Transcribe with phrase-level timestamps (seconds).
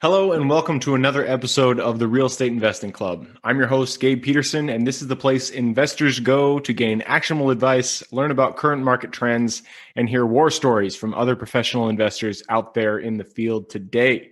[0.00, 3.26] Hello, and welcome to another episode of the Real Estate Investing Club.
[3.44, 7.50] I'm your host, Gabe Peterson, and this is the place investors go to gain actionable
[7.50, 9.62] advice, learn about current market trends,
[9.94, 14.30] and hear war stories from other professional investors out there in the field today.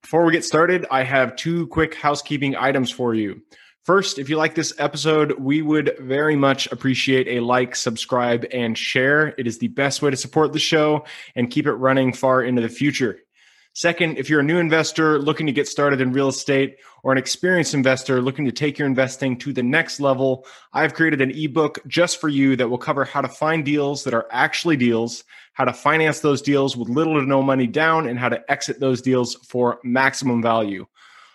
[0.00, 3.42] Before we get started, I have two quick housekeeping items for you.
[3.84, 8.78] First, if you like this episode, we would very much appreciate a like, subscribe, and
[8.78, 9.34] share.
[9.36, 12.62] It is the best way to support the show and keep it running far into
[12.62, 13.18] the future.
[13.74, 17.18] Second, if you're a new investor looking to get started in real estate or an
[17.18, 21.80] experienced investor looking to take your investing to the next level, I've created an ebook
[21.88, 25.24] just for you that will cover how to find deals that are actually deals,
[25.54, 28.78] how to finance those deals with little to no money down, and how to exit
[28.78, 30.86] those deals for maximum value.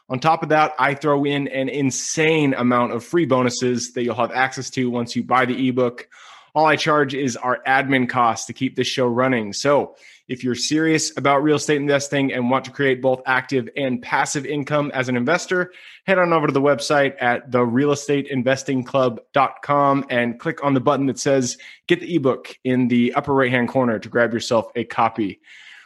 [0.10, 4.16] On top of that, I throw in an insane amount of free bonuses that you'll
[4.16, 6.08] have access to once you buy the ebook.
[6.56, 9.54] All I charge is our admin costs to keep this show running.
[9.54, 9.96] So,
[10.28, 14.46] if you're serious about real estate investing and want to create both active and passive
[14.46, 15.72] income as an investor,
[16.06, 21.58] head on over to the website at therealestateinvestingclub.com and click on the button that says
[21.88, 25.40] get the ebook in the upper right hand corner to grab yourself a copy.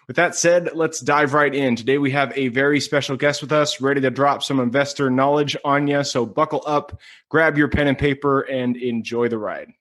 [0.08, 1.76] With that said, let's dive right in.
[1.76, 5.56] Today we have a very special guest with us, ready to drop some investor knowledge
[5.64, 6.04] on you.
[6.04, 7.00] So buckle up,
[7.30, 9.74] grab your pen and paper, and enjoy the ride.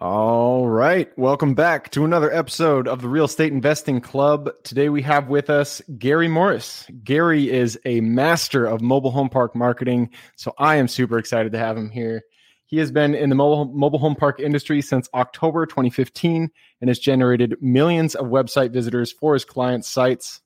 [0.00, 1.10] All right.
[1.18, 4.48] Welcome back to another episode of the Real Estate Investing Club.
[4.62, 6.86] Today we have with us Gary Morris.
[7.02, 10.10] Gary is a master of mobile home park marketing.
[10.36, 12.22] So I am super excited to have him here.
[12.68, 16.98] He has been in the mobile, mobile home park industry since October 2015 and has
[16.98, 20.42] generated millions of website visitors for his clients' sites.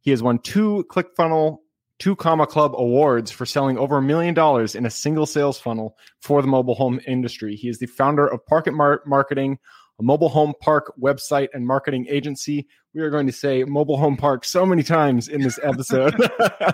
[0.00, 1.58] He has won two ClickFunnel
[1.98, 5.96] two comma club awards for selling over a million dollars in a single sales funnel
[6.20, 7.54] for the mobile home industry.
[7.54, 9.58] He is the founder of Park-It Mar- marketing
[10.00, 12.66] a mobile home park website and marketing agency.
[12.94, 16.14] We are going to say mobile home park so many times in this episode.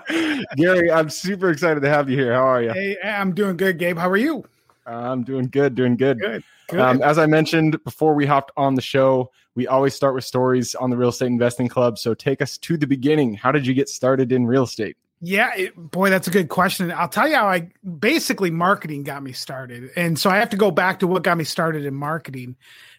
[0.56, 2.32] Gary i'm super excited to have you here.
[2.32, 2.72] How are you?
[2.72, 3.98] Hey i'm doing good gabe.
[3.98, 4.44] How are you
[4.88, 6.42] i'm doing good doing good, good.
[6.68, 6.80] Good.
[6.80, 10.74] Um, as I mentioned before we hopped on the show, we always start with stories
[10.74, 11.98] on the Real Estate Investing Club.
[11.98, 13.34] So take us to the beginning.
[13.34, 14.96] How did you get started in real estate?
[15.20, 16.92] Yeah, it, boy, that's a good question.
[16.92, 19.90] I'll tell you how I basically marketing got me started.
[19.96, 22.54] And so I have to go back to what got me started in marketing.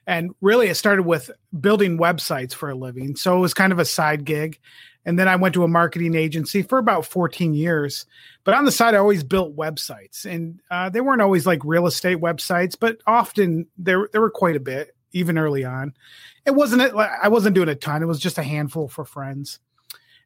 [0.07, 1.29] And really, it started with
[1.61, 3.15] building websites for a living.
[3.15, 4.59] So it was kind of a side gig.
[5.09, 8.05] And then I went to a marketing agency for about 14 years.
[8.43, 10.23] But on the side, I always built websites.
[10.23, 14.55] And uh, they weren't always like real estate websites, but often there, there were quite
[14.55, 15.95] a bit, even early on.
[16.45, 19.59] It wasn't, I wasn't doing a ton, it was just a handful for friends.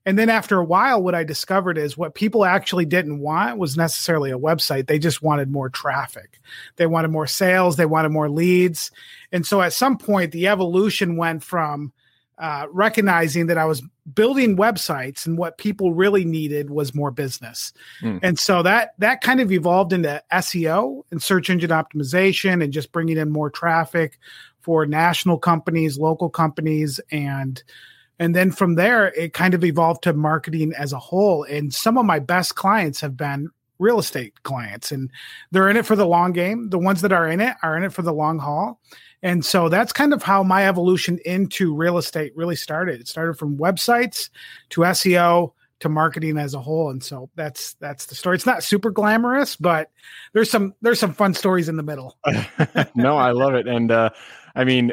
[0.05, 3.77] And then after a while, what I discovered is what people actually didn't want was
[3.77, 4.87] necessarily a website.
[4.87, 6.41] They just wanted more traffic.
[6.75, 7.77] They wanted more sales.
[7.77, 8.91] They wanted more leads.
[9.31, 11.93] And so at some point, the evolution went from
[12.39, 13.81] uh, recognizing that I was
[14.13, 17.73] building websites and what people really needed was more business.
[18.01, 18.19] Mm.
[18.21, 22.91] And so that that kind of evolved into SEO and search engine optimization and just
[22.91, 24.19] bringing in more traffic
[24.61, 27.63] for national companies, local companies and
[28.19, 31.43] and then from there, it kind of evolved to marketing as a whole.
[31.43, 35.09] And some of my best clients have been real estate clients, and
[35.51, 36.69] they're in it for the long game.
[36.69, 38.79] The ones that are in it are in it for the long haul.
[39.23, 42.99] And so that's kind of how my evolution into real estate really started.
[42.99, 44.29] It started from websites
[44.71, 46.89] to SEO to marketing as a whole.
[46.89, 48.35] And so that's that's the story.
[48.35, 49.89] It's not super glamorous but
[50.33, 52.17] there's some there's some fun stories in the middle.
[52.95, 53.67] No i love it.
[53.67, 54.09] And uh
[54.55, 54.91] i mean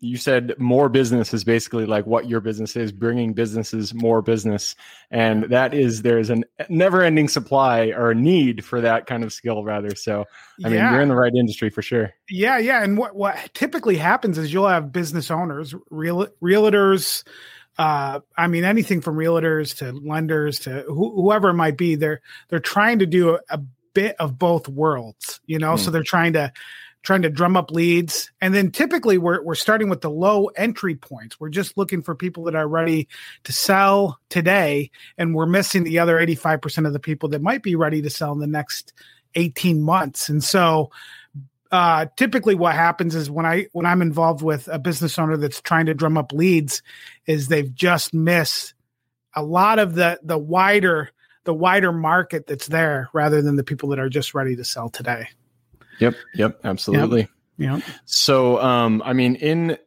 [0.00, 4.74] you said more business is basically like what your business is bringing businesses more business.
[5.10, 9.32] And that is there's a never ending supply or a need for that kind of
[9.32, 9.94] skill rather.
[9.94, 10.24] So
[10.64, 12.12] i mean you're in the right industry for sure.
[12.28, 12.82] Yeah yeah.
[12.82, 17.24] And what what typically happens is you'll have business owners real realtors
[17.78, 22.20] uh, I mean, anything from realtors to lenders to wh- whoever it might be, they're
[22.48, 23.60] they're trying to do a, a
[23.94, 25.74] bit of both worlds, you know.
[25.74, 25.78] Mm.
[25.78, 26.52] So they're trying to
[27.02, 28.30] trying to drum up leads.
[28.40, 31.38] And then typically we're, we're starting with the low entry points.
[31.40, 33.08] We're just looking for people that are ready
[33.44, 34.90] to sell today.
[35.18, 38.32] And we're missing the other 85% of the people that might be ready to sell
[38.32, 38.92] in the next
[39.34, 40.28] 18 months.
[40.28, 40.90] And so,
[41.72, 45.62] uh, typically what happens is when I, when I'm involved with a business owner that's
[45.62, 46.82] trying to drum up leads
[47.26, 48.74] is they've just missed
[49.34, 51.10] a lot of the, the wider,
[51.44, 54.90] the wider market that's there rather than the people that are just ready to sell
[54.90, 55.28] today.
[56.00, 56.14] Yep.
[56.34, 56.60] Yep.
[56.64, 57.28] Absolutely.
[57.58, 57.80] Yeah.
[58.04, 59.78] So, um, I mean, in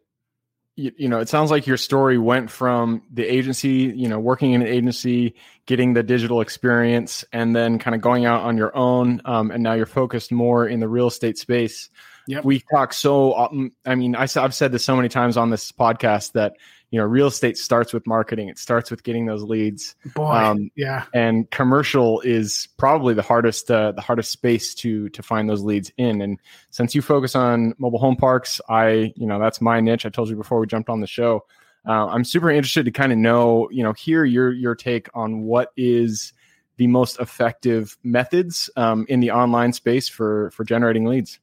[0.75, 4.51] you, you, know, it sounds like your story went from the agency, you know, working
[4.51, 5.35] in an agency,
[5.65, 9.21] getting the digital experience, and then kind of going out on your own.
[9.23, 11.89] Um, and now you're focused more in the real estate space.
[12.27, 12.43] Yep.
[12.43, 16.33] We talk so, I mean, I, I've said this so many times on this podcast
[16.33, 16.53] that
[16.91, 19.95] you know real estate starts with marketing it starts with getting those leads.
[20.13, 21.05] Boy, um, yeah.
[21.13, 25.91] and commercial is probably the hardest uh, the hardest space to to find those leads
[25.97, 26.21] in.
[26.21, 26.39] And
[26.69, 30.05] since you focus on mobile home parks i you know that's my niche.
[30.05, 31.45] I told you before we jumped on the show.
[31.87, 35.43] Uh, i'm super interested to kind of know you know hear your your take on
[35.43, 36.33] what is
[36.77, 41.39] the most effective methods um, in the online space for for generating leads.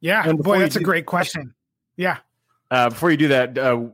[0.00, 0.32] Yeah.
[0.32, 1.54] Boy that's do, a great question.
[1.96, 2.18] Yeah.
[2.70, 3.86] Uh, before you do that, uh,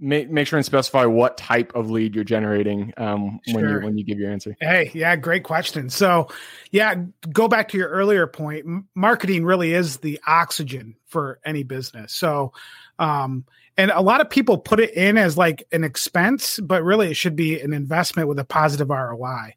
[0.00, 3.60] make make sure and specify what type of lead you're generating um, sure.
[3.60, 4.56] when you when you give your answer.
[4.60, 5.90] Hey, yeah, great question.
[5.90, 6.28] So,
[6.70, 6.94] yeah,
[7.32, 8.66] go back to your earlier point.
[8.94, 12.12] marketing really is the oxygen for any business.
[12.12, 12.52] So,
[12.98, 13.44] um,
[13.76, 17.14] and a lot of people put it in as like an expense, but really it
[17.14, 19.54] should be an investment with a positive ROI.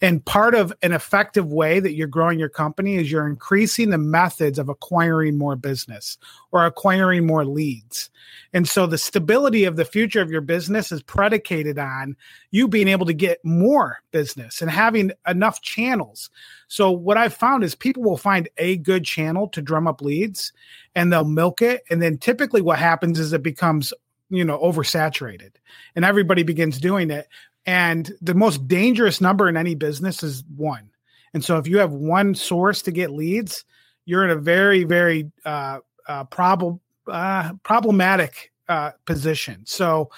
[0.00, 3.98] And part of an effective way that you're growing your company is you're increasing the
[3.98, 6.18] methods of acquiring more business
[6.52, 8.08] or acquiring more leads.
[8.52, 12.16] And so the stability of the future of your business is predicated on
[12.52, 16.30] you being able to get more business and having enough channels.
[16.68, 20.52] So what I've found is people will find a good channel to drum up leads
[20.94, 21.82] and they'll milk it.
[21.90, 23.92] And then typically what happens is it becomes
[24.30, 25.52] you know oversaturated
[25.94, 27.28] and everybody begins doing it
[27.68, 30.88] and the most dangerous number in any business is one.
[31.34, 33.66] And so if you have one source to get leads,
[34.06, 39.66] you're in a very, very uh, uh, prob- uh, problematic uh, position.
[39.66, 40.10] So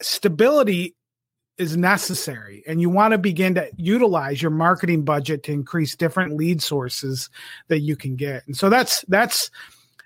[0.00, 0.94] stability
[1.58, 6.36] is necessary and you want to begin to utilize your marketing budget to increase different
[6.36, 7.28] lead sources
[7.66, 9.52] that you can get and so that's that's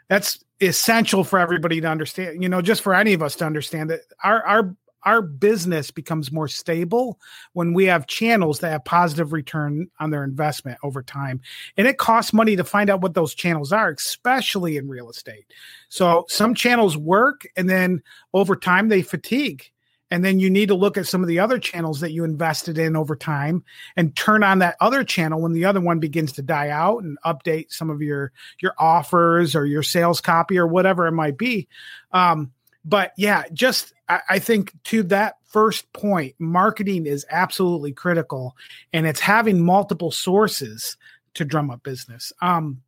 [0.08, 3.88] that's essential for everybody to understand you know just for any of us to understand
[3.88, 7.19] that our our our business becomes more stable
[7.53, 11.41] when we have channels that have positive return on their investment over time.
[11.77, 15.47] And it costs money to find out what those channels are, especially in real estate.
[15.89, 18.03] So some channels work and then
[18.35, 19.71] over time they fatigue.
[20.11, 22.79] And then you need to look at some of the other channels that you invested
[22.79, 23.62] in over time
[23.97, 27.19] and turn on that other channel when the other one begins to die out and
[27.27, 31.69] update some of your your offers or your sales copy or whatever it might be.
[32.12, 32.53] Um,
[32.88, 38.56] but yeah, just I, I think to that first point, marketing is absolutely critical,
[38.93, 40.96] and it's having multiple sources
[41.35, 42.32] to drum up business.
[42.40, 42.82] Um,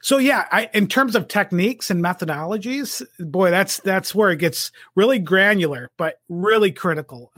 [0.00, 4.72] so yeah, I, in terms of techniques and methodologies, boy, that's that's where it gets
[4.94, 7.32] really granular, but really critical.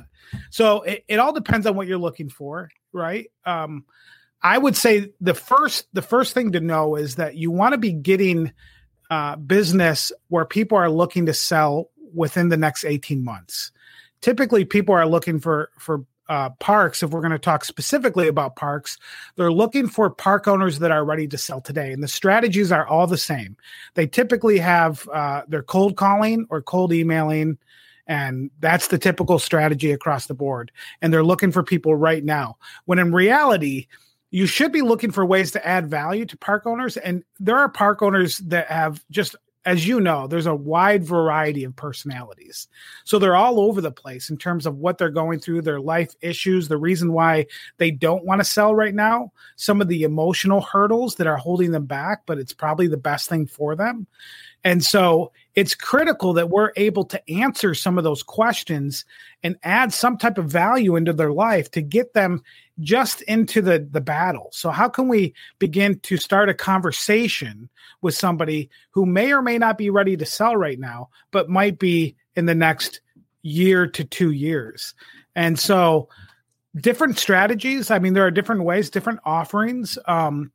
[0.51, 3.31] So it, it all depends on what you're looking for, right?
[3.45, 3.85] Um,
[4.43, 7.79] I would say the first the first thing to know is that you want to
[7.79, 8.53] be getting
[9.11, 13.73] uh, business where people are looking to sell within the next 18 months.
[14.21, 17.03] Typically, people are looking for for uh, parks.
[17.03, 18.97] If we're going to talk specifically about parks,
[19.35, 22.87] they're looking for park owners that are ready to sell today, and the strategies are
[22.87, 23.57] all the same.
[23.95, 27.59] They typically have uh, their cold calling or cold emailing.
[28.07, 30.73] And that's the typical strategy across the board.
[31.01, 32.57] And they're looking for people right now.
[32.87, 33.87] When in reality,
[34.31, 36.97] you should be looking for ways to add value to park owners.
[36.97, 39.35] And there are park owners that have just,
[39.65, 42.69] as you know, there's a wide variety of personalities.
[43.05, 46.15] So they're all over the place in terms of what they're going through, their life
[46.23, 47.47] issues, the reason why
[47.79, 51.73] they don't want to sell right now, some of the emotional hurdles that are holding
[51.73, 54.07] them back, but it's probably the best thing for them.
[54.65, 59.05] And so it's critical that we're able to answer some of those questions
[59.43, 62.43] and add some type of value into their life to get them
[62.79, 64.49] just into the the battle.
[64.53, 67.69] So how can we begin to start a conversation
[68.01, 71.79] with somebody who may or may not be ready to sell right now, but might
[71.79, 73.01] be in the next
[73.43, 74.95] year to 2 years.
[75.35, 76.09] And so
[76.77, 80.53] different strategies, I mean there are different ways, different offerings um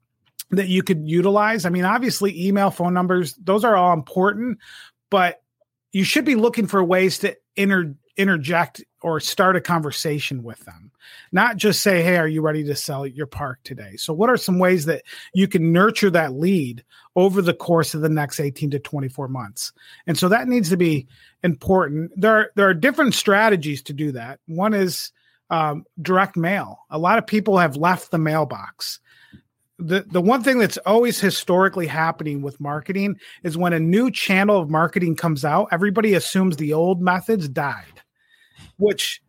[0.52, 1.66] that you could utilize.
[1.66, 4.60] I mean, obviously, email, phone numbers, those are all important,
[5.10, 5.42] but
[5.92, 10.92] you should be looking for ways to inter- interject or start a conversation with them,
[11.32, 13.96] not just say, Hey, are you ready to sell your park today?
[13.98, 16.84] So, what are some ways that you can nurture that lead
[17.16, 19.74] over the course of the next 18 to 24 months?
[20.08, 21.08] And so that needs to be
[21.44, 22.12] important.
[22.16, 24.40] There are, there are different strategies to do that.
[24.48, 25.12] One is
[25.50, 26.80] um, direct mail.
[26.90, 29.00] A lot of people have left the mailbox
[29.78, 34.60] the the one thing that's always historically happening with marketing is when a new channel
[34.60, 38.02] of marketing comes out, everybody assumes the old methods died,
[38.78, 39.22] which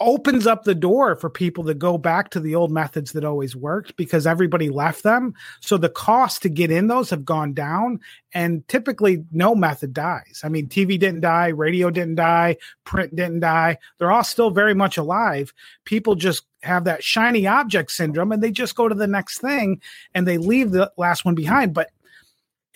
[0.00, 3.54] opens up the door for people to go back to the old methods that always
[3.54, 5.32] worked because everybody left them.
[5.60, 8.00] So the cost to get in those have gone down
[8.34, 10.40] and typically no method dies.
[10.42, 13.78] I mean, TV didn't die, radio didn't die, print didn't die.
[13.98, 15.54] They're all still very much alive.
[15.84, 19.80] People just have that shiny object syndrome and they just go to the next thing
[20.14, 21.74] and they leave the last one behind.
[21.74, 21.90] But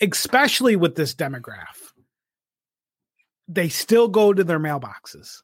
[0.01, 1.93] especially with this demographic,
[3.47, 5.41] they still go to their mailboxes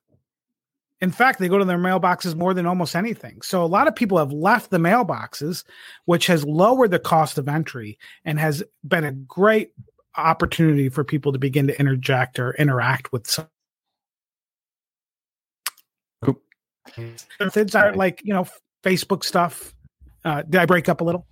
[1.04, 3.42] in fact, they go to their mailboxes more than almost anything.
[3.42, 5.66] So a lot of people have left the mailboxes,
[6.06, 9.74] which has lowered the cost of entry and has been a great
[10.16, 13.50] opportunity for people to begin to interject or interact with some
[17.40, 18.48] methods are like you know
[18.84, 19.74] Facebook stuff.
[20.26, 21.26] Uh, did I break up a little?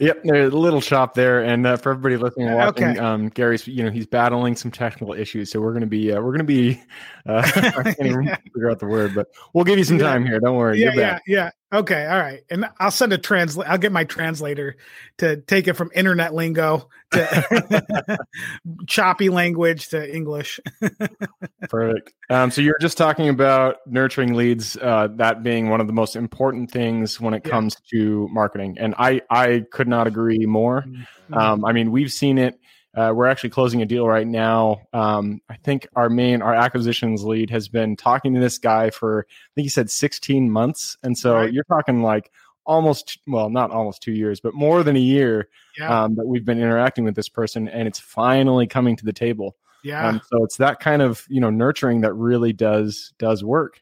[0.00, 2.98] Yep, there's a little shop there, and uh, for everybody listening and watching, okay.
[2.98, 6.32] um, Gary's you know he's battling some technical issues, so we're gonna be uh, we're
[6.32, 6.80] gonna be
[7.26, 8.36] uh, I can't even yeah.
[8.44, 10.40] figure out the word, but we'll give you some time here.
[10.40, 10.80] Don't worry.
[10.80, 11.50] Yeah, yeah, yeah.
[11.70, 13.68] Okay, all right, and I'll send a translate.
[13.68, 14.76] I'll get my translator
[15.18, 18.18] to take it from internet lingo to
[18.86, 20.60] choppy language to English.
[21.68, 22.14] Perfect.
[22.30, 26.16] Um, so you're just talking about nurturing leads, uh, that being one of the most
[26.16, 27.50] important things when it yeah.
[27.50, 30.86] comes to marketing, and I I could not agree more.
[30.88, 31.34] Mm-hmm.
[31.34, 32.58] Um, I mean, we've seen it
[32.98, 34.82] uh, we're actually closing a deal right now.
[34.92, 39.24] Um, I think our main, our acquisitions lead has been talking to this guy for,
[39.30, 40.96] I think he said 16 months.
[41.04, 41.52] And so right.
[41.52, 42.32] you're talking like
[42.66, 46.04] almost, well, not almost two years, but more than a year yeah.
[46.04, 49.56] um, that we've been interacting with this person and it's finally coming to the table.
[49.84, 50.08] Yeah.
[50.08, 53.80] Um, so it's that kind of, you know, nurturing that really does, does work.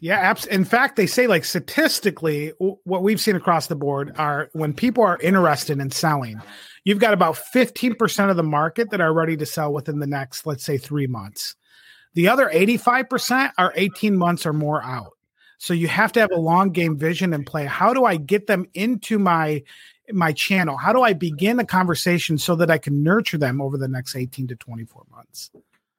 [0.00, 4.50] Yeah, abs- in fact, they say like statistically, what we've seen across the board are
[4.52, 6.40] when people are interested in selling,
[6.84, 10.46] you've got about 15% of the market that are ready to sell within the next,
[10.46, 11.56] let's say, three months.
[12.14, 15.12] The other 85% are 18 months or more out.
[15.58, 17.66] So you have to have a long game vision and play.
[17.66, 19.62] How do I get them into my
[20.10, 20.76] my channel?
[20.76, 24.16] How do I begin a conversation so that I can nurture them over the next
[24.16, 25.50] 18 to 24 months?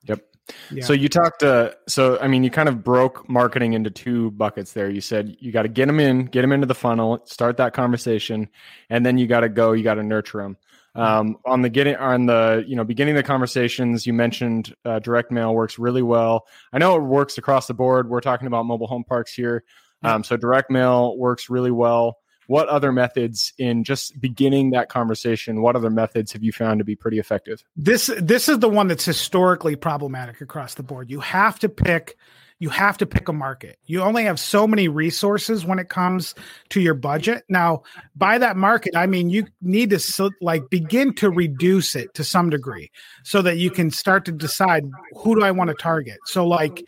[0.05, 0.25] Yep.
[0.71, 0.83] Yeah.
[0.83, 4.73] So you talked uh so I mean you kind of broke marketing into two buckets
[4.73, 4.89] there.
[4.89, 7.73] You said you got to get them in, get them into the funnel, start that
[7.73, 8.49] conversation,
[8.89, 10.57] and then you got to go, you got to nurture them.
[10.95, 15.31] Um, on the getting on the you know beginning the conversations, you mentioned uh, direct
[15.31, 16.45] mail works really well.
[16.73, 18.09] I know it works across the board.
[18.09, 19.63] We're talking about mobile home parks here,
[20.03, 22.17] um, so direct mail works really well.
[22.49, 25.61] What other methods in just beginning that conversation?
[25.61, 27.63] What other methods have you found to be pretty effective?
[27.75, 31.11] This this is the one that's historically problematic across the board.
[31.11, 32.17] You have to pick
[32.57, 33.77] you have to pick a market.
[33.85, 36.33] You only have so many resources when it comes
[36.69, 37.43] to your budget.
[37.49, 37.83] Now,
[38.15, 42.49] by that market, I mean you need to like begin to reduce it to some
[42.49, 42.89] degree
[43.23, 46.17] so that you can start to decide who do I want to target.
[46.25, 46.83] So like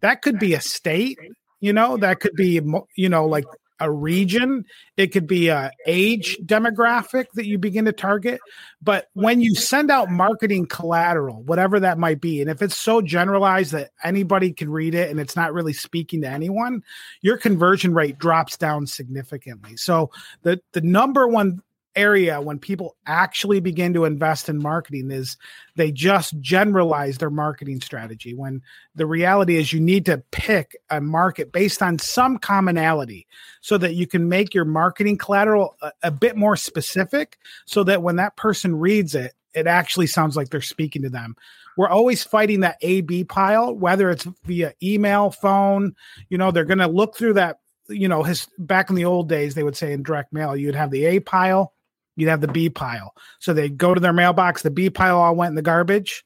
[0.00, 1.18] that could be a state,
[1.60, 2.62] you know, that could be
[2.96, 3.44] you know like
[3.82, 4.64] a region
[4.96, 8.40] it could be a age demographic that you begin to target.
[8.80, 13.00] But when you send out marketing collateral whatever that might be and if it's so
[13.00, 16.82] generalized that anybody can read it and it's not really speaking to anyone
[17.20, 19.76] your conversion rate drops down significantly.
[19.76, 20.10] So
[20.42, 21.62] the the number one
[21.94, 25.36] area when people actually begin to invest in marketing is
[25.76, 28.62] they just generalize their marketing strategy when
[28.94, 33.26] the reality is you need to pick a market based on some commonality
[33.60, 38.02] so that you can make your marketing collateral a, a bit more specific so that
[38.02, 41.36] when that person reads it it actually sounds like they're speaking to them.
[41.76, 45.94] We're always fighting that a b pile whether it's via email phone
[46.28, 49.28] you know they're going to look through that you know his back in the old
[49.28, 51.72] days they would say in direct mail you'd have the a pile
[52.16, 53.14] you'd have the B pile.
[53.38, 56.24] So they'd go to their mailbox, the B pile all went in the garbage.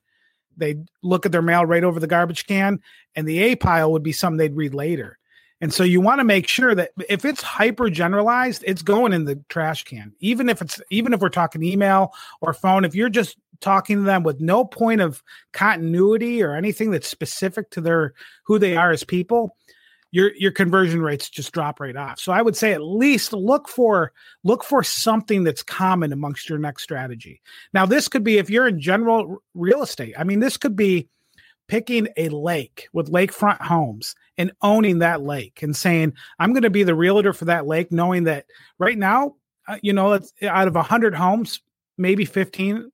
[0.56, 2.80] They'd look at their mail right over the garbage can,
[3.14, 5.18] and the A pile would be something they'd read later.
[5.60, 9.24] And so you want to make sure that if it's hyper generalized, it's going in
[9.24, 10.12] the trash can.
[10.20, 12.12] Even if it's even if we're talking email
[12.42, 16.90] or phone, if you're just talking to them with no point of continuity or anything
[16.90, 18.12] that's specific to their
[18.44, 19.56] who they are as people,
[20.12, 22.20] your your conversion rates just drop right off.
[22.20, 24.12] So I would say at least look for
[24.44, 27.42] look for something that's common amongst your next strategy.
[27.72, 30.14] Now this could be if you're in general real estate.
[30.18, 31.08] I mean this could be
[31.68, 36.70] picking a lake with lakefront homes and owning that lake and saying I'm going to
[36.70, 38.46] be the realtor for that lake knowing that
[38.78, 39.34] right now
[39.66, 41.60] uh, you know it's out of 100 homes
[41.98, 42.90] maybe 15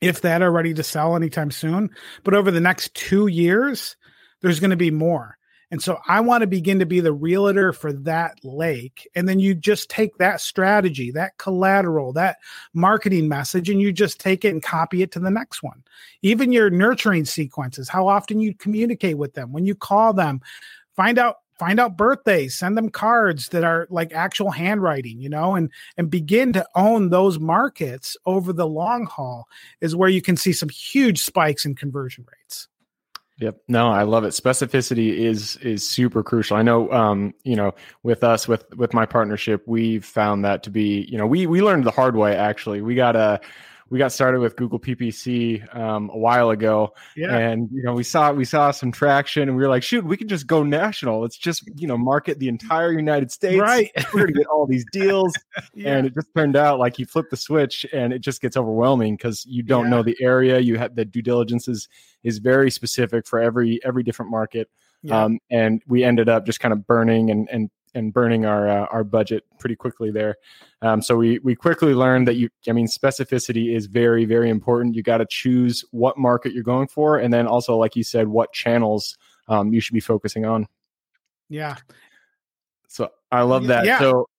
[0.00, 1.90] if that are ready to sell anytime soon
[2.24, 3.96] but over the next 2 years
[4.40, 5.36] there's going to be more
[5.70, 9.08] and so I want to begin to be the realtor for that lake.
[9.14, 12.38] And then you just take that strategy, that collateral, that
[12.74, 15.84] marketing message, and you just take it and copy it to the next one.
[16.22, 20.40] Even your nurturing sequences, how often you communicate with them, when you call them,
[20.96, 25.54] find out find out birthdays, send them cards that are like actual handwriting, you know,
[25.54, 29.46] and and begin to own those markets over the long haul
[29.80, 32.66] is where you can see some huge spikes in conversion rates.
[33.40, 33.62] Yep.
[33.68, 34.34] No, I love it.
[34.34, 36.58] Specificity is is super crucial.
[36.58, 40.70] I know um, you know, with us with with my partnership, we've found that to
[40.70, 42.82] be, you know, we we learned the hard way actually.
[42.82, 43.40] We got a
[43.90, 47.36] we got started with Google PPC um, a while ago, yeah.
[47.36, 50.16] and you know we saw we saw some traction, and we were like, shoot, we
[50.16, 51.20] can just go national.
[51.20, 53.60] Let's just you know market the entire United States.
[53.60, 55.34] Right, we're gonna get all these deals,
[55.74, 55.96] yeah.
[55.96, 59.16] and it just turned out like you flip the switch, and it just gets overwhelming
[59.16, 59.90] because you don't yeah.
[59.90, 60.60] know the area.
[60.60, 61.88] You have the due diligence is
[62.22, 64.70] is very specific for every every different market.
[65.10, 68.86] Um, and we ended up just kind of burning and and and burning our uh,
[68.86, 70.36] our budget pretty quickly there.
[70.82, 74.94] Um, so we we quickly learned that you, I mean, specificity is very very important.
[74.94, 78.28] You got to choose what market you're going for, and then also, like you said,
[78.28, 79.18] what channels
[79.48, 80.66] um, you should be focusing on.
[81.48, 81.76] Yeah.
[82.88, 83.84] So I love that.
[83.84, 83.98] Yeah.
[83.98, 84.29] So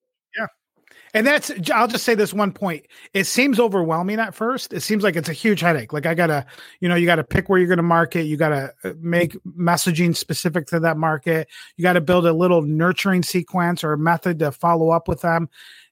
[1.13, 2.85] and that's, I'll just say this one point.
[3.13, 4.73] It seems overwhelming at first.
[4.73, 5.93] It seems like it's a huge headache.
[5.93, 6.45] Like I gotta,
[6.79, 8.23] you know, you gotta pick where you're gonna market.
[8.23, 11.47] You gotta uh, make messaging specific to that market.
[11.75, 15.49] You gotta build a little nurturing sequence or a method to follow up with them.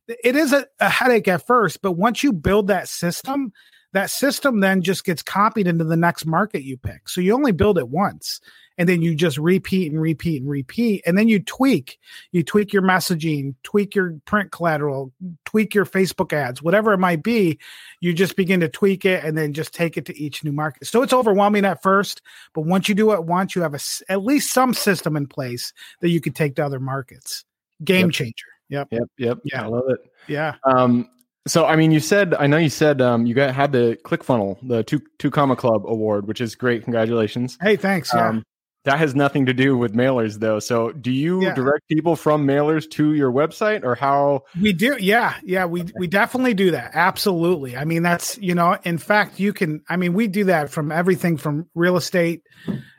[0.08, 3.54] It is a, a headache at first, but once you build that system,
[3.94, 7.10] that system then just gets copied into the next market you pick.
[7.10, 8.40] So you only build it once
[8.80, 12.00] and then you just repeat and repeat and repeat and then you tweak
[12.32, 15.12] you tweak your messaging tweak your print collateral
[15.46, 17.60] tweak your facebook ads whatever it might be
[18.00, 20.88] you just begin to tweak it and then just take it to each new market
[20.88, 22.22] so it's overwhelming at first
[22.54, 25.74] but once you do it once you have a, at least some system in place
[26.00, 27.46] that you could take to other markets
[27.84, 28.14] game yep.
[28.14, 31.08] changer yep yep yep yeah i love it yeah um
[31.48, 34.60] so, I mean, you said I know you said um, you got had the ClickFunnels,
[34.68, 36.84] the two two comma club award, which is great.
[36.84, 37.58] Congratulations!
[37.60, 38.12] Hey, thanks.
[38.14, 38.30] Yeah.
[38.30, 38.44] Um,
[38.86, 40.60] that has nothing to do with mailers, though.
[40.60, 41.54] So, do you yeah.
[41.54, 44.44] direct people from mailers to your website, or how?
[44.62, 45.66] We do, yeah, yeah.
[45.66, 46.92] We we definitely do that.
[46.94, 47.76] Absolutely.
[47.76, 49.82] I mean, that's you know, in fact, you can.
[49.90, 52.44] I mean, we do that from everything from real estate.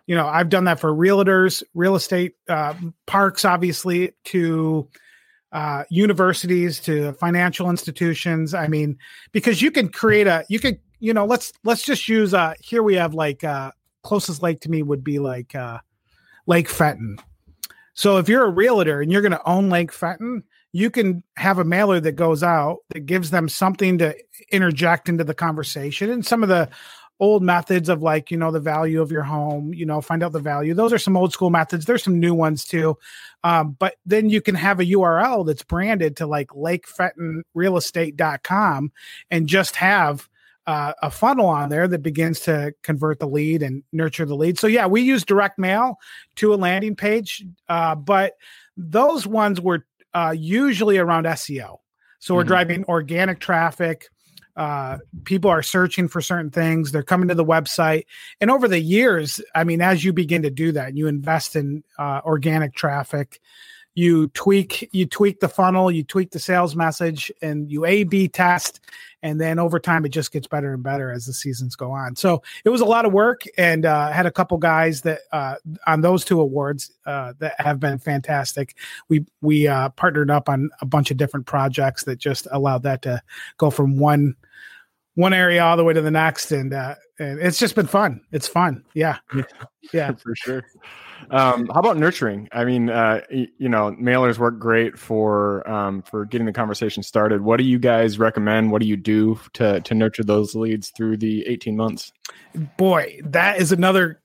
[0.06, 2.75] You know, I've done that for realtors, real estate uh,
[3.06, 4.88] parks, obviously, to
[5.52, 8.52] uh, universities, to financial institutions.
[8.52, 8.99] I mean,
[9.32, 12.34] because you can create a, you could, you know, let's let's just use.
[12.34, 13.71] Uh, here we have like uh,
[14.02, 15.78] closest lake to me would be like uh,
[16.47, 17.19] Lake Fenton.
[17.95, 21.58] So if you're a realtor and you're going to own Lake Fenton, you can have
[21.58, 24.17] a mailer that goes out that gives them something to
[24.50, 26.10] interject into the conversation.
[26.10, 26.69] And some of the
[27.21, 30.32] old methods of like you know the value of your home you know find out
[30.32, 30.73] the value.
[30.75, 31.84] Those are some old school methods.
[31.84, 32.99] There's some new ones too.
[33.45, 38.93] Um, but then you can have a url that's branded to like lakefentonrealestate.com
[39.30, 40.29] and just have
[40.66, 44.58] uh, a funnel on there that begins to convert the lead and nurture the lead.
[44.58, 45.99] So yeah, we use direct mail
[46.36, 48.34] to a landing page, uh, but
[48.76, 51.78] those ones were uh, usually around SEO.
[52.18, 52.49] So we're mm-hmm.
[52.49, 54.08] driving organic traffic.
[54.56, 56.92] Uh, people are searching for certain things.
[56.92, 58.04] They're coming to the website,
[58.40, 61.82] and over the years, I mean, as you begin to do that, you invest in
[61.99, 63.40] uh, organic traffic
[63.95, 68.29] you tweak you tweak the funnel you tweak the sales message and you a b
[68.29, 68.81] test
[69.23, 72.17] and then over time it just gets better and better as the seasons go on.
[72.17, 75.57] So it was a lot of work and uh, had a couple guys that uh,
[75.87, 78.76] on those two awards uh, that have been fantastic.
[79.09, 83.03] We we uh, partnered up on a bunch of different projects that just allowed that
[83.03, 83.23] to
[83.59, 84.37] go from one
[85.15, 88.23] one area all the way to the next and uh, and it's just been fun.
[88.33, 88.85] It's fun.
[88.95, 89.19] Yeah.
[89.93, 90.13] Yeah.
[90.19, 90.65] For sure
[91.30, 92.49] um, how about nurturing?
[92.52, 97.43] I mean, uh, you know, mailers work great for um, for getting the conversation started.
[97.43, 98.71] What do you guys recommend?
[98.73, 102.13] What do you do to to nurture those leads through the eighteen months?
[102.76, 104.21] Boy, that is another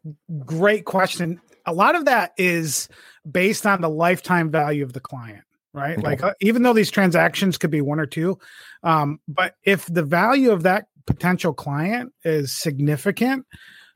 [0.46, 1.42] great question.
[1.66, 2.88] A lot of that is
[3.30, 5.44] based on the lifetime value of the client
[5.76, 5.98] right?
[5.98, 6.08] Okay.
[6.08, 8.40] Like uh, even though these transactions could be one or two,
[8.82, 13.46] um, but if the value of that potential client is significant,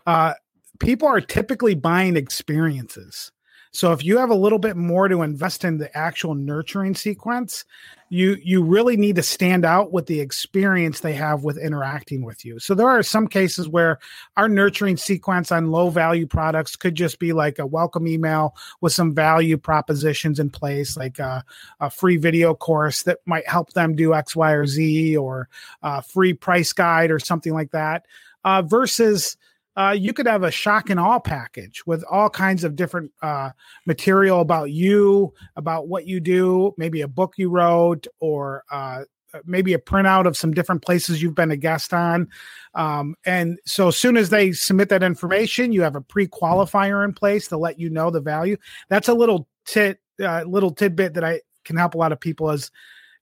[0.06, 0.34] uh,
[0.80, 3.32] people are typically buying experiences.
[3.72, 7.66] So if you have a little bit more to invest in the actual nurturing sequence,
[8.10, 12.44] you you really need to stand out with the experience they have with interacting with
[12.44, 12.58] you.
[12.58, 14.00] So there are some cases where
[14.38, 18.94] our nurturing sequence on low value products could just be like a welcome email with
[18.94, 21.44] some value propositions in place, like a,
[21.80, 25.48] a free video course that might help them do X, Y, or Z, or
[25.84, 28.08] a free price guide or something like that.
[28.44, 29.38] Uh, versus
[29.80, 33.50] uh, you could have a shock and awe package with all kinds of different uh,
[33.86, 39.04] material about you, about what you do, maybe a book you wrote, or uh,
[39.46, 42.28] maybe a printout of some different places you've been a guest on.
[42.76, 47.14] Um, and so as soon as they submit that information, you have a pre-qualifier in
[47.14, 48.58] place to let you know the value.
[48.90, 52.50] That's a little tit, uh, little tidbit that I can help a lot of people
[52.50, 52.70] as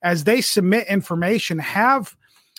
[0.01, 1.59] as they submit information.
[1.59, 2.15] Have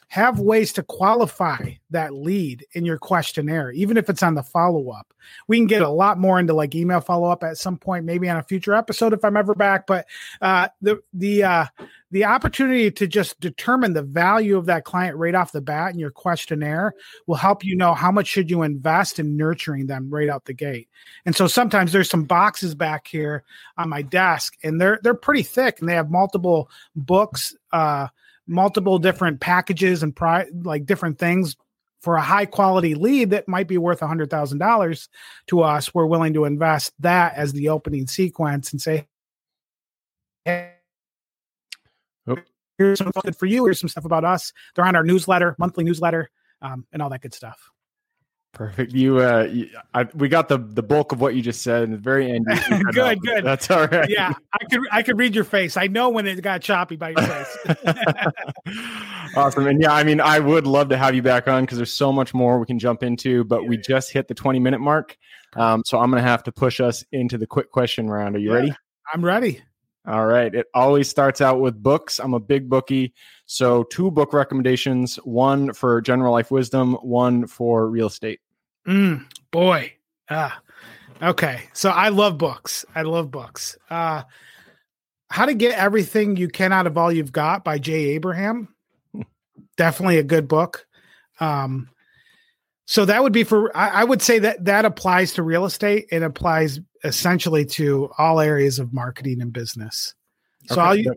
[0.08, 4.90] have ways to qualify that lead in your questionnaire, even if it's on the follow
[4.90, 5.12] up.
[5.48, 8.28] We can get a lot more into like email follow up at some point, maybe
[8.30, 9.86] on a future episode if I'm ever back.
[9.86, 10.06] But
[10.40, 11.66] uh, the the uh,
[12.10, 15.98] the opportunity to just determine the value of that client right off the bat in
[15.98, 16.94] your questionnaire
[17.26, 20.54] will help you know how much should you invest in nurturing them right out the
[20.54, 20.88] gate.
[21.26, 23.44] And so sometimes there's some boxes back here
[23.76, 27.54] on my desk, and they're they're pretty thick, and they have multiple books.
[27.72, 28.08] Uh,
[28.48, 31.56] multiple different packages and pri- like different things
[32.00, 35.08] for a high quality lead that might be worth a hundred thousand dollars
[35.48, 39.06] to us, we're willing to invest that as the opening sequence and say,
[40.44, 40.72] Hey,
[42.28, 42.36] oh.
[42.78, 43.64] here's some good for you.
[43.64, 44.52] Here's some stuff about us.
[44.74, 46.30] They're on our newsletter, monthly newsletter,
[46.62, 47.70] um, and all that good stuff.
[48.58, 48.92] Perfect.
[48.92, 51.92] You, uh, you, I, we got the the bulk of what you just said in
[51.92, 52.44] the very end.
[52.92, 53.44] good, good.
[53.44, 54.10] That's all right.
[54.10, 55.76] Yeah, I could I could read your face.
[55.76, 57.58] I know when it got choppy by your face.
[59.36, 59.68] awesome.
[59.68, 62.12] And yeah, I mean, I would love to have you back on because there's so
[62.12, 63.82] much more we can jump into, but yeah, we yeah.
[63.86, 65.16] just hit the 20 minute mark.
[65.54, 68.34] Um, so I'm going to have to push us into the quick question round.
[68.34, 68.74] Are you yeah, ready?
[69.14, 69.62] I'm ready.
[70.04, 70.52] All right.
[70.52, 72.18] It always starts out with books.
[72.18, 73.14] I'm a big bookie.
[73.46, 78.40] So, two book recommendations one for general life wisdom, one for real estate.
[78.88, 79.92] Mm, boy.
[80.30, 80.60] Ah.
[81.20, 81.62] Okay.
[81.74, 82.84] So, I love books.
[82.94, 83.76] I love books.
[83.90, 84.22] Uh,
[85.30, 88.68] How to Get Everything You Can Out of All You've Got by Jay Abraham.
[89.76, 90.86] Definitely a good book.
[91.40, 91.90] Um,
[92.88, 96.06] so that would be for I, I, would say that that applies to real estate.
[96.10, 100.14] It applies essentially to all areas of marketing and business.
[100.68, 100.80] So okay.
[100.80, 101.14] all you,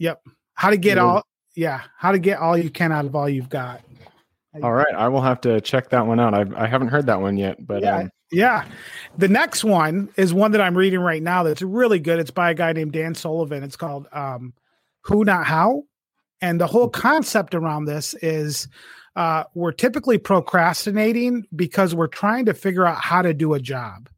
[0.00, 0.20] yep.
[0.54, 1.22] How to get all,
[1.54, 1.82] yeah.
[1.96, 3.83] How to get all you can out of all you've got.
[4.62, 6.32] All right, I will have to check that one out.
[6.34, 8.64] I've, I haven't heard that one yet, but yeah, um, yeah.
[9.18, 11.42] The next one is one that I'm reading right now.
[11.42, 12.20] That's really good.
[12.20, 13.64] It's by a guy named Dan Sullivan.
[13.64, 14.54] It's called um,
[15.02, 15.84] "Who Not How,"
[16.40, 18.68] and the whole concept around this is
[19.16, 24.08] uh, we're typically procrastinating because we're trying to figure out how to do a job.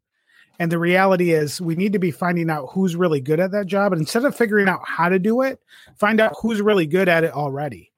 [0.59, 3.67] And the reality is, we need to be finding out who's really good at that
[3.67, 3.93] job.
[3.93, 5.61] And instead of figuring out how to do it,
[5.99, 7.93] find out who's really good at it already.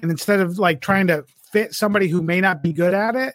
[0.00, 3.34] And instead of like trying to fit somebody who may not be good at it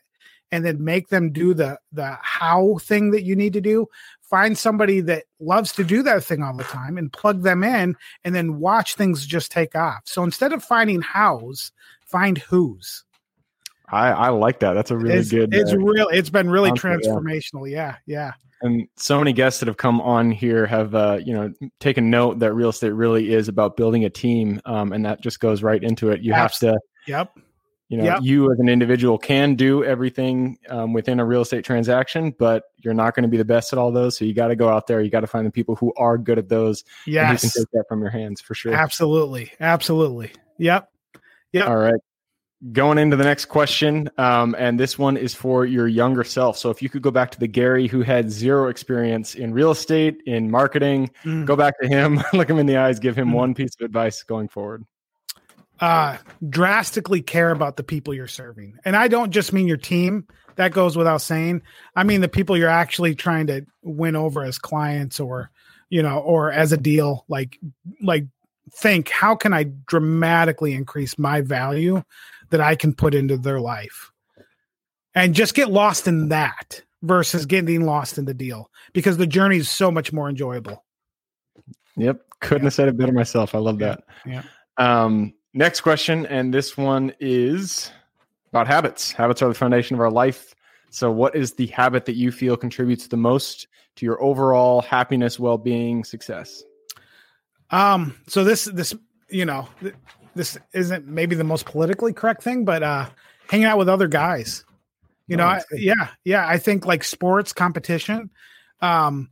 [0.52, 3.88] and then make them do the the how thing that you need to do,
[4.22, 7.96] find somebody that loves to do that thing all the time and plug them in
[8.24, 10.02] and then watch things just take off.
[10.06, 11.72] So instead of finding hows,
[12.06, 13.04] find who's.
[13.90, 14.74] I, I like that.
[14.74, 15.54] That's a really it's, good.
[15.54, 16.08] It's uh, real.
[16.08, 17.70] It's been really transformational.
[17.70, 17.98] Yeah.
[18.06, 18.32] yeah, yeah
[18.64, 22.40] and so many guests that have come on here have uh, you know taken note
[22.40, 25.84] that real estate really is about building a team um, and that just goes right
[25.84, 27.38] into it you have to yep
[27.94, 28.20] you know yep.
[28.24, 32.96] you as an individual can do everything um, within a real estate transaction but you're
[32.96, 34.88] not going to be the best at all those so you got to go out
[34.88, 37.62] there you got to find the people who are good at those yes you can
[37.62, 40.90] take that from your hands for sure absolutely absolutely yep
[41.52, 42.00] yep all right
[42.72, 46.58] going into the next question, um, and this one is for your younger self.
[46.58, 49.72] So, if you could go back to the Gary who had zero experience in real
[49.72, 51.46] estate, in marketing, mm.
[51.46, 53.34] go back to him, look him in the eyes, give him mm.
[53.34, 54.86] one piece of advice going forward.
[55.84, 56.18] Uh,
[56.50, 58.78] drastically care about the people you're serving.
[58.86, 61.62] And I don't just mean your team, that goes without saying.
[61.94, 65.52] I mean the people you're actually trying to win over as clients or,
[65.90, 67.26] you know, or as a deal.
[67.28, 67.60] Like,
[68.02, 68.28] like,
[68.72, 72.02] think how can I dramatically increase my value
[72.52, 74.10] that I can put into their life.
[75.14, 79.58] And just get lost in that versus getting lost in the deal because the journey
[79.58, 80.86] is so much more enjoyable.
[81.98, 82.22] Yep.
[82.40, 82.68] Couldn't yeah.
[82.68, 83.54] have said it better myself.
[83.54, 84.04] I love that.
[84.26, 84.44] Yeah.
[84.78, 86.26] Um, next question.
[86.26, 87.92] And this one is
[88.50, 89.12] about habits.
[89.12, 90.56] Habits are the foundation of our life.
[90.90, 95.40] So, what is the habit that you feel contributes the most to your overall happiness,
[95.40, 96.64] well being, success?
[97.72, 98.94] Um, so this, this,
[99.30, 99.68] you know,
[100.36, 103.10] this isn't maybe the most politically correct thing, but uh,
[103.50, 104.64] hanging out with other guys.
[105.28, 106.48] You know, oh, I, yeah, yeah.
[106.48, 108.30] I think like sports competition.
[108.82, 109.30] Um,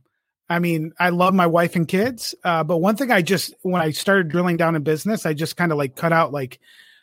[0.52, 3.82] I mean, I love my wife and kids, uh, but one thing I just when
[3.82, 6.60] I started drilling down in business, I just kind of like cut out like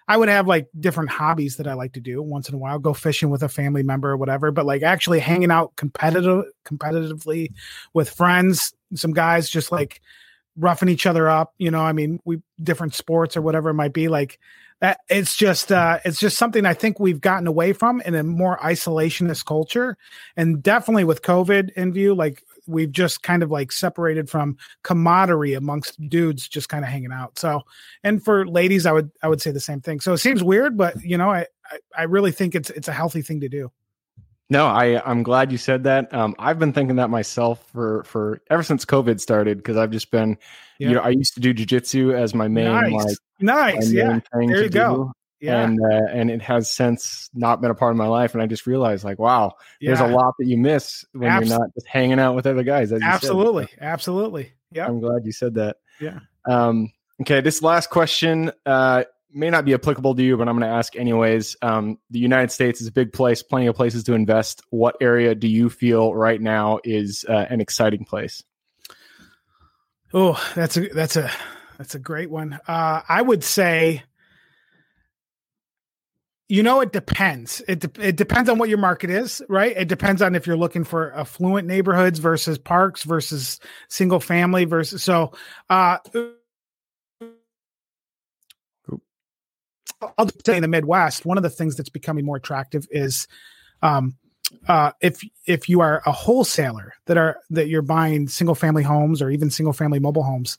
[0.07, 2.79] I would have like different hobbies that I like to do once in a while,
[2.79, 7.53] go fishing with a family member or whatever, but like actually hanging out competitive competitively
[7.93, 10.01] with friends, some guys just like
[10.59, 13.93] roughing each other up you know i mean we different sports or whatever it might
[13.93, 14.39] be like
[14.81, 18.23] that it's just uh it's just something i think we've gotten away from in a
[18.23, 19.97] more isolationist culture
[20.35, 25.55] and definitely with covid in view like we've just kind of like separated from camaraderie
[25.55, 27.37] amongst dudes just kind of hanging out.
[27.37, 27.61] So,
[28.03, 29.99] and for ladies, I would I would say the same thing.
[29.99, 32.93] So it seems weird, but you know, I I, I really think it's it's a
[32.93, 33.71] healthy thing to do.
[34.49, 36.11] No, I I'm glad you said that.
[36.13, 40.09] Um, I've been thinking that myself for for ever since COVID started because I've just
[40.09, 40.37] been,
[40.79, 42.91] you know, I used to do jujitsu as my main nice.
[42.91, 44.19] like nice, yeah.
[44.31, 45.11] There you go.
[45.41, 45.63] Yeah.
[45.63, 48.45] And uh, and it has since not been a part of my life, and I
[48.45, 49.89] just realized like, wow, yeah.
[49.89, 52.91] there's a lot that you miss when you're not just hanging out with other guys.
[52.91, 54.51] absolutely, absolutely.
[54.71, 55.77] Yeah, I'm glad you said that.
[55.99, 56.19] Yeah.
[56.47, 60.69] Um, okay, this last question uh, may not be applicable to you, but I'm going
[60.69, 61.55] to ask anyways.
[61.61, 64.61] Um, the United States is a big place, plenty of places to invest.
[64.69, 68.43] What area do you feel right now is uh, an exciting place?
[70.13, 71.31] Oh, that's a that's a
[71.77, 72.59] that's a great one.
[72.67, 74.03] Uh, I would say
[76.49, 77.61] you know, it depends.
[77.67, 79.77] It de- it depends on what your market is, right?
[79.77, 85.03] It depends on if you're looking for affluent neighborhoods versus parks versus single family versus.
[85.03, 85.31] So,
[85.69, 85.99] uh,
[90.17, 93.27] I'll say in the Midwest, one of the things that's becoming more attractive is,
[93.83, 94.15] um,
[94.67, 99.21] uh, if if you are a wholesaler that are that you're buying single family homes
[99.21, 100.57] or even single family mobile homes,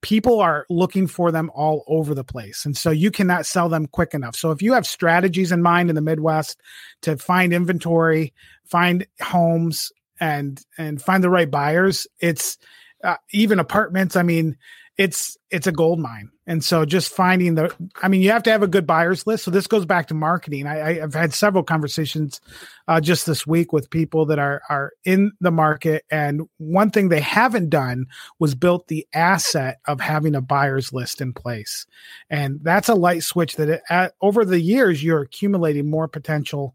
[0.00, 2.64] people are looking for them all over the place.
[2.64, 4.36] And so you cannot sell them quick enough.
[4.36, 6.60] So if you have strategies in mind in the Midwest
[7.02, 8.32] to find inventory,
[8.64, 12.58] find homes and and find the right buyers, it's
[13.02, 14.56] uh, even apartments, I mean,
[14.96, 16.30] it's it's a gold mine.
[16.46, 19.44] And so just finding the I mean, you have to have a good buyers list.
[19.44, 20.66] So this goes back to marketing.
[20.66, 22.40] I, have had several conversations
[22.86, 26.04] uh, just this week with people that are are in the market.
[26.10, 28.06] And one thing they haven't done
[28.38, 31.86] was built the asset of having a buyers list in place.
[32.28, 36.74] And that's a light switch that it, at, over the years you're accumulating more potential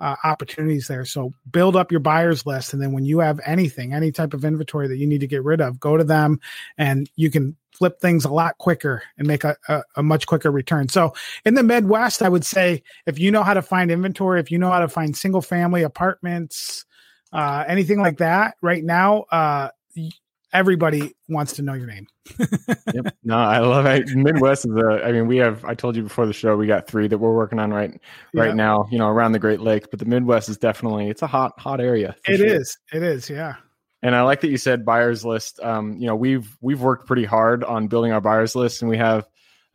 [0.00, 1.04] uh, opportunities there.
[1.04, 4.44] So build up your buyers list, and then when you have anything, any type of
[4.44, 6.40] inventory that you need to get rid of, go to them,
[6.76, 10.50] and you can flip things a lot quicker and make a, a, a, much quicker
[10.50, 10.88] return.
[10.88, 14.50] So in the Midwest, I would say if you know how to find inventory, if
[14.50, 16.84] you know how to find single family apartments,
[17.32, 19.68] uh, anything like that, right now, uh,
[20.52, 22.06] everybody wants to know your name.
[22.94, 23.14] yep.
[23.22, 24.08] No, I love it.
[24.08, 26.86] Midwest is a, I mean, we have, I told you before the show, we got
[26.86, 28.00] three that we're working on right,
[28.34, 31.26] right now, you know, around the Great Lakes, but the Midwest is definitely, it's a
[31.26, 32.16] hot, hot area.
[32.26, 32.46] It sure.
[32.46, 32.78] is.
[32.92, 33.28] It is.
[33.28, 33.56] Yeah.
[34.02, 35.60] And I like that you said buyers list.
[35.60, 38.96] Um, you know, we've, we've worked pretty hard on building our buyers list and we
[38.96, 39.26] have,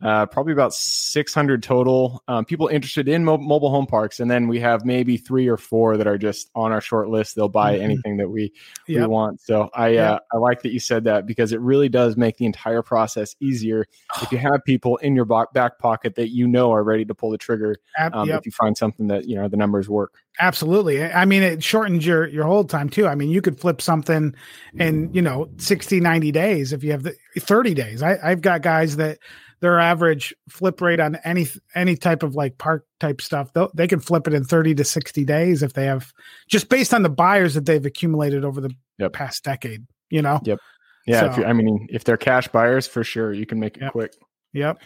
[0.02, 4.48] uh, probably about 600 total um, people interested in mo- mobile home parks and then
[4.48, 7.74] we have maybe three or four that are just on our short list they'll buy
[7.74, 7.84] mm-hmm.
[7.84, 8.52] anything that we
[8.88, 9.02] yep.
[9.02, 10.12] we want so i yep.
[10.12, 13.36] uh, i like that you said that because it really does make the entire process
[13.40, 13.86] easier
[14.20, 17.30] if you have people in your back pocket that you know are ready to pull
[17.30, 17.76] the trigger
[18.12, 18.40] um, yep.
[18.40, 22.04] if you find something that you know the numbers work absolutely i mean it shortens
[22.04, 24.34] your your hold time too i mean you could flip something
[24.74, 28.60] in you know 60 90 days if you have the 30 days I, i've got
[28.60, 29.18] guys that
[29.60, 34.00] their average flip rate on any any type of like park type stuff they can
[34.00, 36.12] flip it in 30 to 60 days if they have
[36.48, 39.12] just based on the buyers that they've accumulated over the yep.
[39.12, 40.40] past decade you know?
[40.44, 40.58] Yep.
[41.06, 43.92] Yeah so, i mean if they're cash buyers for sure you can make it yep.
[43.92, 44.14] quick.
[44.52, 44.78] Yep.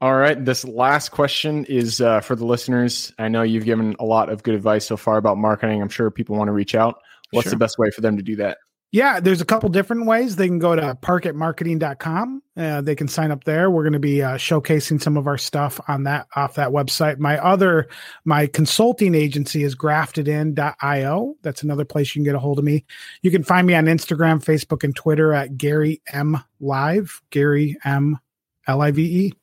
[0.00, 3.12] All right this last question is uh, for the listeners.
[3.18, 5.82] I know you've given a lot of good advice so far about marketing.
[5.82, 7.00] I'm sure people want to reach out.
[7.32, 7.50] What's sure.
[7.50, 8.58] the best way for them to do that
[8.90, 10.36] yeah, there's a couple different ways.
[10.36, 12.42] They can go to parkitmarketing.com.
[12.56, 13.70] Uh, they can sign up there.
[13.70, 17.18] We're going to be uh, showcasing some of our stuff on that off that website.
[17.18, 17.88] My other
[18.24, 21.34] my consulting agency is graftedin.io.
[21.42, 22.86] That's another place you can get a hold of me.
[23.20, 27.20] You can find me on Instagram, Facebook, and Twitter at Gary M Live.
[27.28, 28.18] Gary M
[28.66, 29.34] L I V E.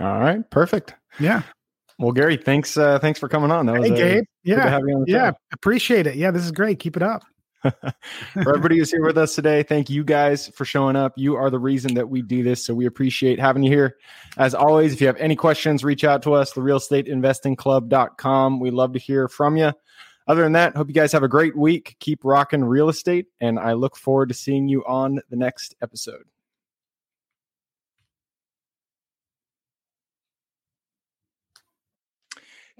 [0.00, 0.94] All right, perfect.
[1.20, 1.42] Yeah.
[1.98, 2.76] Well, Gary, thanks.
[2.76, 3.66] Uh, thanks for coming on.
[3.66, 4.24] That was hey, Gabe.
[4.42, 6.16] Yeah, yeah, appreciate it.
[6.16, 6.78] Yeah, this is great.
[6.78, 7.22] Keep it up.
[7.70, 11.12] For everybody who's here with us today, thank you guys for showing up.
[11.16, 13.96] You are the reason that we do this, so we appreciate having you here.
[14.36, 18.60] As always, if you have any questions, reach out to us, therealestateinvestingclub.com.
[18.60, 19.72] We love to hear from you.
[20.26, 21.96] Other than that, hope you guys have a great week.
[22.00, 26.24] Keep rocking real estate, and I look forward to seeing you on the next episode.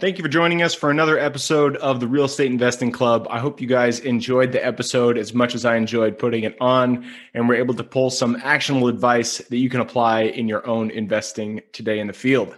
[0.00, 3.28] Thank you for joining us for another episode of the Real Estate Investing Club.
[3.30, 7.08] I hope you guys enjoyed the episode as much as I enjoyed putting it on,
[7.32, 10.90] and we're able to pull some actionable advice that you can apply in your own
[10.90, 12.56] investing today in the field.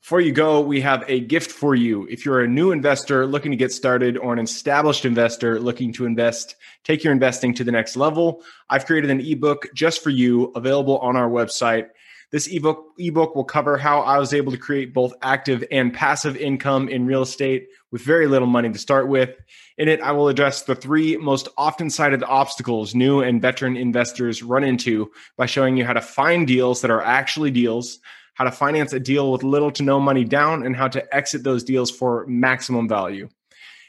[0.00, 2.06] Before you go, we have a gift for you.
[2.08, 6.06] If you're a new investor looking to get started or an established investor looking to
[6.06, 10.52] invest, take your investing to the next level, I've created an ebook just for you
[10.54, 11.88] available on our website
[12.30, 16.36] This ebook ebook will cover how I was able to create both active and passive
[16.36, 19.30] income in real estate with very little money to start with.
[19.78, 24.42] In it, I will address the three most often cited obstacles new and veteran investors
[24.42, 27.98] run into by showing you how to find deals that are actually deals,
[28.34, 31.44] how to finance a deal with little to no money down, and how to exit
[31.44, 33.26] those deals for maximum value.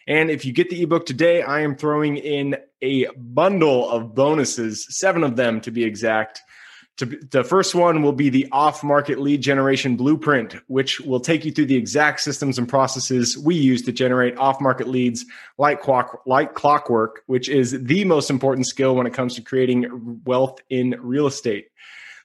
[0.07, 4.87] And if you get the ebook today, I am throwing in a bundle of bonuses,
[4.89, 6.41] seven of them to be exact.
[6.99, 11.51] The first one will be the off market lead generation blueprint, which will take you
[11.51, 15.25] through the exact systems and processes we use to generate off market leads
[15.57, 20.21] like, clock, like clockwork, which is the most important skill when it comes to creating
[20.25, 21.69] wealth in real estate.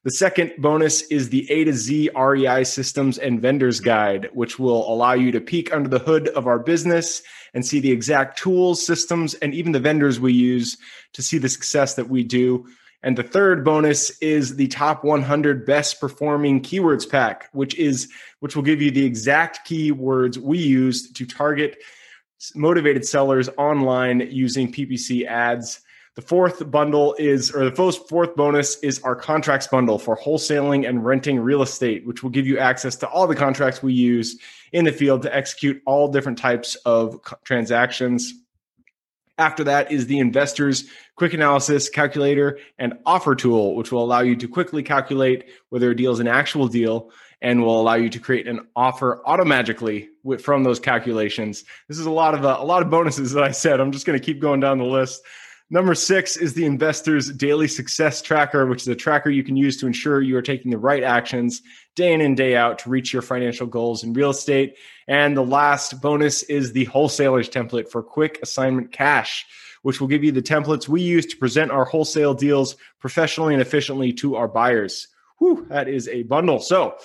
[0.04, 4.87] The second bonus is the A to Z REI systems and vendors guide, which will
[4.92, 7.22] allow you to peek under the hood of our business
[7.54, 10.76] and see the exact tools, systems, and even the vendors we use
[11.14, 12.66] to see the success that we do.
[13.05, 18.57] And the third bonus is the top 100 best performing keywords pack, which is which
[18.57, 21.77] will give you the exact keywords we use to target
[22.57, 25.81] motivated sellers online using PPC ads
[26.14, 30.88] the fourth bundle is, or the first fourth bonus is our contracts bundle for wholesaling
[30.88, 34.38] and renting real estate, which will give you access to all the contracts we use
[34.73, 38.33] in the field to execute all different types of transactions.
[39.37, 40.85] After that is the investors
[41.16, 45.97] quick analysis calculator and offer tool, which will allow you to quickly calculate whether a
[45.97, 47.11] deal is an actual deal
[47.42, 50.09] and will allow you to create an offer automatically
[50.40, 51.64] from those calculations.
[51.88, 53.81] This is a lot of uh, a lot of bonuses that I said.
[53.81, 55.23] I'm just going to keep going down the list.
[55.70, 59.79] Number six is the investor's daily success tracker, which is a tracker you can use
[59.79, 61.62] to ensure you are taking the right actions
[61.96, 64.77] day in and day out to reach your financial goals in real estate.
[65.09, 69.46] And the last bonus is the wholesaler's template for quick assignment cash,
[69.83, 73.62] which will give you the templates we use to present our wholesale deals professionally and
[73.62, 75.09] efficiently to our buyers.
[75.38, 76.61] Whew, that is a bundle.
[76.61, 76.96] So,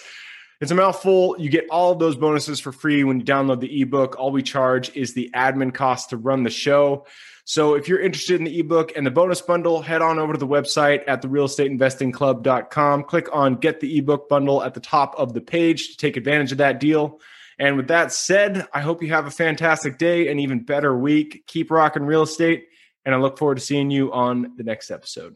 [0.62, 1.38] it's a mouthful.
[1.40, 4.20] You get all of those bonuses for free when you download the ebook.
[4.20, 7.06] All we charge is the admin cost to run the show.
[7.50, 10.38] So if you're interested in the ebook and the bonus bundle, head on over to
[10.38, 13.04] the website at therealestateinvestingclub.com.
[13.06, 16.52] Click on get the ebook bundle at the top of the page to take advantage
[16.52, 17.20] of that deal.
[17.58, 21.46] And with that said, I hope you have a fantastic day and even better week.
[21.48, 22.68] Keep rocking real estate.
[23.04, 25.36] And I look forward to seeing you on the next episode.